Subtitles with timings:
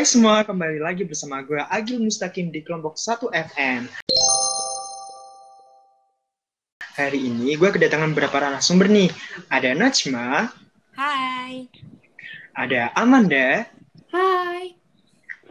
[0.00, 3.20] Hai semua, kembali lagi bersama gue Agil Mustaqim di kelompok 1
[3.52, 3.84] FM.
[6.96, 9.12] Hari ini gue kedatangan beberapa narasumber nih.
[9.52, 10.56] Ada Najma,
[10.96, 11.68] Hai.
[12.56, 13.68] ada Amanda,
[14.08, 14.72] Hai.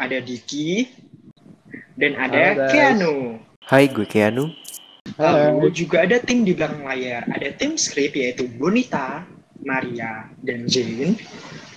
[0.00, 0.96] ada Diki,
[2.00, 2.70] dan ada Halo, guys.
[2.72, 3.14] Keanu.
[3.68, 4.48] Hai, gue Keanu.
[5.20, 7.28] Lalu juga ada tim di belakang layar.
[7.36, 9.28] Ada tim skrip yaitu Bonita,
[9.62, 11.18] Maria, dan Jane.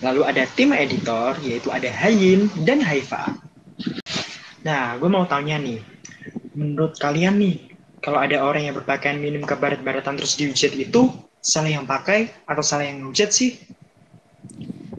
[0.02, 3.38] Lalu ada tim editor yaitu ada Hayin dan Haifa.
[4.66, 5.82] Nah, gue mau tanya nih.
[6.58, 7.56] Menurut kalian nih,
[8.04, 11.10] kalau ada orang yang berpakaian minim ke barat-baratan terus dihujat itu
[11.42, 13.58] salah yang pakai atau salah yang hujat sih?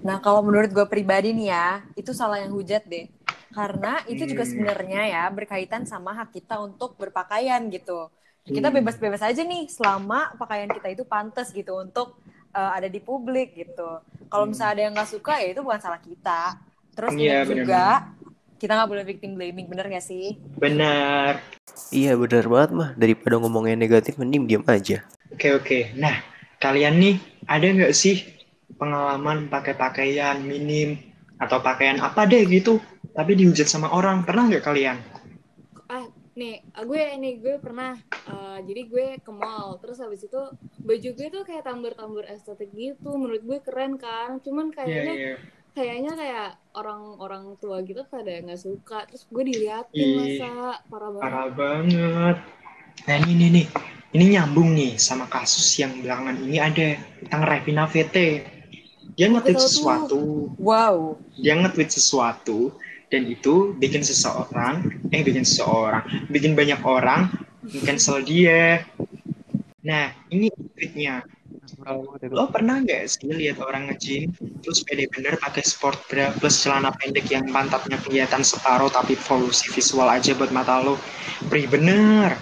[0.02, 3.06] Nah, kalau menurut gue pribadi nih ya, itu salah yang hujat deh.
[3.52, 4.48] Karena itu juga Hmm.
[4.48, 8.08] sebenarnya ya berkaitan sama hak kita untuk berpakaian gitu.
[8.50, 8.74] Kita Hmm.
[8.74, 12.18] bebas-bebas aja nih selama pakaian kita itu pantas gitu untuk
[12.56, 14.00] uh, ada di publik gitu.
[14.30, 14.52] Kalau Hmm.
[14.52, 16.56] misalnya ada yang nggak suka ya itu bukan salah kita.
[16.96, 17.84] Terus Iya, ingat bener juga
[18.60, 20.38] kita nggak boleh victim blaming, bener gak sih?
[20.62, 21.32] Benar.
[21.98, 22.90] Iya, bener banget mah.
[23.00, 24.98] Daripada ngomongnya negatif, mending diam aja.
[25.34, 25.78] Oke oke.
[26.02, 26.16] Nah,
[26.62, 27.14] kalian nih
[27.54, 28.16] ada nggak sih
[28.80, 30.88] pengalaman pakai pakaian minim
[31.44, 32.74] atau pakaian apa deh gitu,
[33.16, 34.16] tapi dihujat sama orang?
[34.26, 34.96] Pernah nggak kalian?
[35.88, 36.04] ah
[36.38, 36.54] nih
[36.88, 37.92] gue ini gue pernah
[38.52, 40.40] eh, jadi gue ke mall terus habis itu
[40.82, 45.34] baju gue tuh kayak tambur-tambur estetik gitu menurut gue keren kan cuman kayaknya Iya,
[45.72, 50.52] kayaknya kayak orang-orang tua gitu pada nggak suka terus gue diliatin Ih, masa
[50.86, 52.36] parah banget Parah banget.
[53.08, 53.66] Nah ini nih nih,
[54.12, 56.88] ini nyambung nih sama kasus yang belakangan ini ada
[57.24, 58.16] tentang Revina VT.
[59.16, 59.64] Dia nge-tweet tuh.
[59.68, 60.22] sesuatu,
[60.56, 61.16] Wow.
[61.36, 62.72] dia nge-tweet sesuatu
[63.12, 67.28] dan itu bikin seseorang, eh bikin seseorang, bikin banyak orang
[67.82, 68.82] cancel dia.
[69.82, 71.22] Nah ini tweetnya.
[72.30, 74.30] Lo pernah nggak sih lihat orang nge-gym
[74.62, 79.66] terus pede bener pakai sport bra plus celana pendek yang pantatnya kelihatan separuh tapi polusi
[79.74, 80.94] visual aja buat mata lo?
[81.50, 82.38] Perih bener.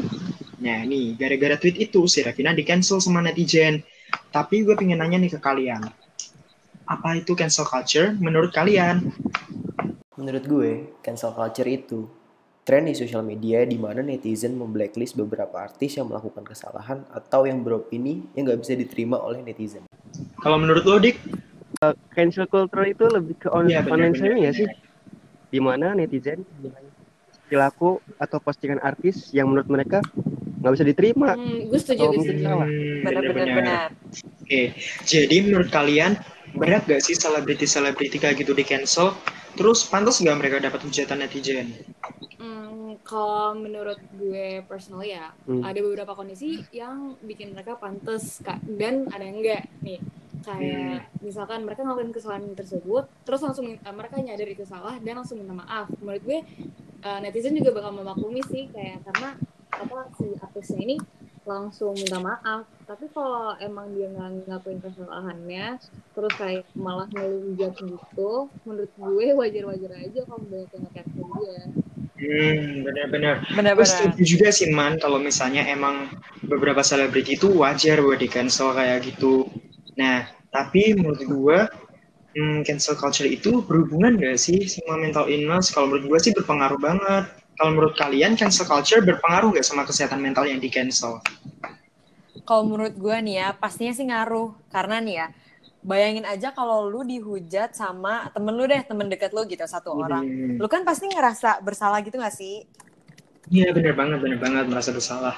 [0.60, 3.80] Nah nih gara-gara tweet itu si Revina di cancel sama netizen.
[4.28, 5.88] Tapi gue pengen nanya nih ke kalian.
[6.84, 9.08] Apa itu cancel culture menurut kalian?
[10.20, 12.19] Menurut gue, cancel culture itu
[12.62, 17.64] tren di sosial media di mana netizen memblacklist beberapa artis yang melakukan kesalahan atau yang
[17.64, 19.82] beropini yang nggak bisa diterima oleh netizen.
[20.40, 21.16] Kalau menurut lo Dik?
[22.12, 24.12] cancel culture itu lebih ke on benar, online
[24.44, 24.68] ya sih
[25.48, 26.44] di mana netizen
[27.48, 30.04] perilaku atau postingan artis yang menurut mereka
[30.60, 32.44] nggak bisa diterima Hmm, gue setuju Oh, gue setuju.
[32.52, 32.68] Hmm,
[33.00, 33.56] Benar-benar benar-benar.
[33.56, 33.90] benar.
[34.44, 34.62] Oke,
[35.08, 36.20] jadi menurut kalian
[36.58, 39.14] berat gak sih selebriti-selebriti kayak gitu di cancel?
[39.54, 41.70] Terus pantas gak mereka dapat hujatan netizen?
[43.10, 45.66] Hmm, kalau menurut gue personal ya Hmm.
[45.66, 48.62] ada beberapa kondisi yang bikin mereka pantas kak.
[48.62, 49.98] Dan ada yang enggak nih?
[50.40, 55.36] Kayak misalkan mereka ngelakuin kesalahan tersebut terus langsung eh, mereka nyadar itu salah dan langsung
[55.36, 55.90] minta maaf.
[55.98, 56.38] Menurut gue
[57.02, 59.34] eh, netizen juga bakal memaklumi sih kayak karena
[59.74, 60.96] apa si artisnya ini
[61.42, 62.62] langsung minta maaf.
[62.86, 65.76] Tapi kalau emang dia nggak ngakuin kesalahannya
[66.14, 68.32] terus kayak malah ngelunjak gitu
[68.64, 71.60] menurut gue wajar-wajar aja kalau banyak yang nge-cancel dia
[72.20, 73.40] Hmm, benar-benar.
[73.48, 73.88] Benar-benar.
[73.88, 76.12] setuju juga sih Man kalau misalnya emang
[76.44, 79.48] beberapa selebriti itu wajar buat di cancel kayak gitu.
[79.96, 81.58] Nah, tapi menurut gue
[82.36, 85.72] hmm, cancel culture itu berhubungan gak sih sama mental illness?
[85.72, 87.24] Kalau menurut gue sih berpengaruh banget.
[87.56, 91.24] Kalau menurut kalian cancel culture berpengaruh gak sama kesehatan mental yang di cancel?
[92.44, 94.52] Kalau menurut gue nih ya, pastinya sih ngaruh.
[94.68, 95.26] Karena nih ya,
[95.80, 100.24] bayangin aja kalau lu dihujat sama temen lu deh, temen deket lu gitu, satu orang.
[100.24, 100.56] Hmm.
[100.60, 102.64] Lu kan pasti ngerasa bersalah gitu gak sih?
[103.50, 105.36] Iya bener banget, bener banget merasa bersalah.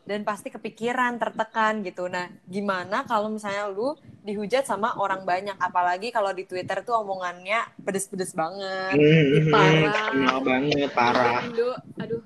[0.00, 2.08] Dan pasti kepikiran, tertekan gitu.
[2.08, 5.54] Nah, gimana kalau misalnya lu dihujat sama orang banyak?
[5.60, 8.96] Apalagi kalau di Twitter tuh omongannya pedes-pedes banget.
[8.96, 9.92] Hmm, Parah.
[9.92, 11.40] terkenal banget, parah.
[11.46, 11.70] Indo,
[12.00, 12.22] aduh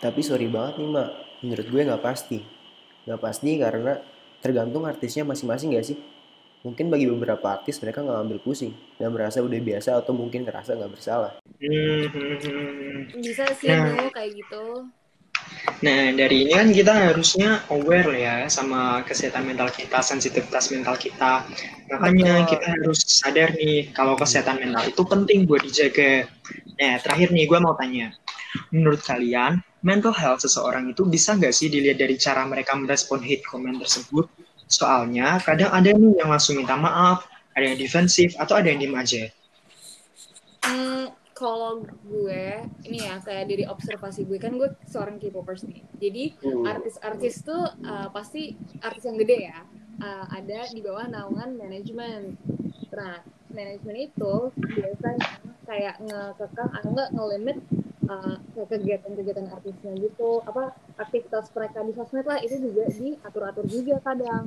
[0.00, 1.10] Tapi sorry banget nih, Mak.
[1.44, 2.38] Menurut gue nggak pasti.
[3.04, 3.92] Nggak pasti karena
[4.40, 5.98] tergantung artisnya masing-masing nggak sih?
[6.60, 10.76] Mungkin bagi beberapa artis mereka nggak ambil pusing dan merasa udah biasa atau mungkin ngerasa
[10.76, 11.32] nggak bersalah.
[11.56, 13.96] Hmm, bisa sih Nah.
[13.96, 14.84] Nu, kayak gitu
[15.80, 21.48] Nah, dari ini kan kita harusnya aware ya sama kesehatan mental kita, sensitivitas mental kita.
[21.88, 22.50] Makanya Betul.
[22.52, 26.28] kita harus sadar nih kalau kesehatan mental itu penting buat dijaga.
[26.76, 28.12] Nah, terakhir nih gue mau tanya.
[28.68, 33.44] Menurut kalian, mental health seseorang itu bisa nggak sih dilihat dari cara mereka merespon hate
[33.48, 34.28] comment tersebut?
[34.70, 37.26] Soalnya kadang ada nih yang langsung minta maaf,
[37.58, 39.22] ada yang defensif, atau ada yang diem aja.
[40.62, 45.82] Hmm, kalau gue ini ya kayak dari observasi gue kan gue seorang K-popers nih.
[45.98, 46.24] Jadi
[46.62, 49.58] artis-artis tuh uh, pasti artis yang gede ya.
[50.00, 52.38] uh, ada di bawah naungan manajemen.
[52.94, 53.20] Nah,
[53.52, 55.28] manajemen itu biasanya
[55.68, 57.58] kayak ngekekang atau enggak ngelimit
[58.10, 63.96] uh, kayak kegiatan-kegiatan artisnya gitu apa aktivitas mereka di sosmed lah itu juga diatur-atur juga
[64.02, 64.44] kadang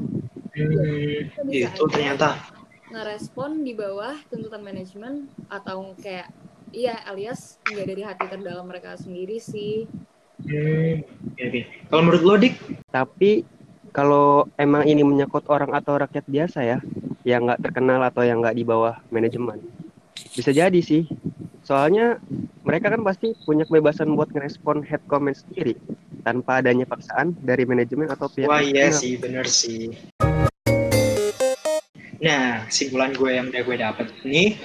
[0.53, 1.81] Hmm, itu aja.
[1.89, 2.29] ternyata.
[2.93, 6.29] ngerespon di bawah tuntutan manajemen atau kayak
[6.69, 9.89] iya alias nggak dari hati terdalam mereka sendiri sih
[10.43, 10.99] Hmm,
[11.31, 11.61] oke, oke.
[11.87, 12.53] Kalau menurut lo, Dik?
[12.91, 13.31] Tapi
[13.95, 16.77] kalau emang ini menyangkut orang atau rakyat biasa ya,
[17.23, 19.63] yang nggak terkenal atau yang nggak di bawah manajemen,
[20.35, 21.07] bisa jadi sih.
[21.63, 22.19] Soalnya
[22.67, 25.79] mereka kan pasti punya kebebasan buat ngerespon head comment sendiri
[26.27, 29.95] tanpa adanya paksaan dari manajemen atau pihak Wah iya sih, bener sih.
[32.23, 34.55] Nah, simpulan gue yang udah gue dapet ini,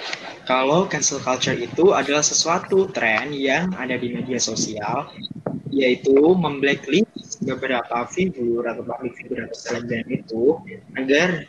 [0.47, 5.11] kalau cancel culture itu adalah sesuatu tren yang ada di media sosial,
[5.75, 10.59] yaitu memblacklist beberapa figur atau public figure atau selebgram itu
[10.95, 11.47] agar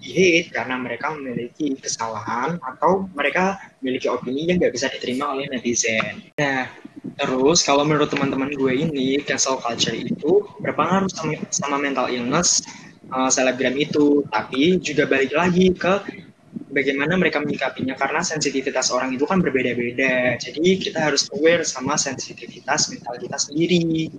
[0.00, 6.32] di-hate karena mereka memiliki kesalahan atau mereka memiliki opini yang nggak bisa diterima oleh netizen.
[6.38, 6.68] Nah,
[7.16, 12.62] terus kalau menurut teman-teman gue ini, cancel culture itu berpengaruh sama, sama mental illness
[13.10, 16.24] uh, selebgram itu, tapi juga balik lagi ke
[16.72, 20.36] bagaimana mereka menyikapinya karena sensitivitas orang itu kan berbeda-beda.
[20.36, 24.12] Jadi kita harus aware sama sensitivitas mental kita sendiri.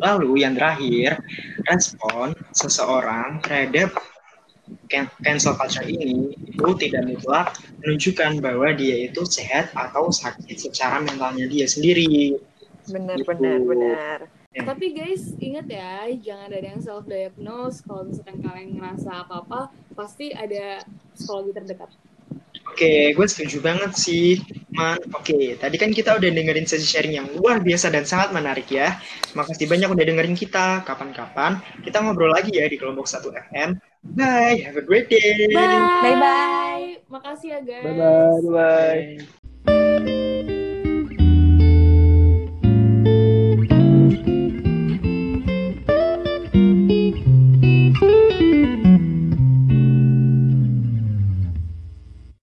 [0.00, 1.20] Lalu yang terakhir,
[1.64, 3.92] respon seseorang terhadap
[5.26, 7.46] cancel culture ini itu tidak mutlak
[7.82, 12.38] menunjukkan bahwa dia itu sehat atau sakit secara mentalnya dia sendiri.
[12.84, 13.28] Benar, Gitu.
[13.32, 14.18] benar, benar.
[14.54, 14.62] Ya.
[14.62, 19.60] tapi guys ingat ya jangan ada yang self diagnose kalau misalkan kalian ngerasa apa apa
[19.98, 20.86] pasti ada
[21.18, 21.90] psikologi terdekat
[22.70, 24.40] Oke, gue setuju banget sih,
[24.74, 24.98] Man.
[25.14, 28.98] Oke, tadi kan kita udah dengerin sesi sharing yang luar biasa dan sangat menarik ya.
[29.38, 30.82] Makasih banyak udah dengerin kita.
[30.82, 33.70] Kapan-kapan kita ngobrol lagi ya di kelompok 1 FM.
[34.04, 35.48] Bye, have a great day.
[35.48, 37.08] bye Bye-bye.
[37.08, 38.42] makasih ya guys Bye bye.
[38.42, 39.00] Bye bye.
[39.16, 39.43] Bye.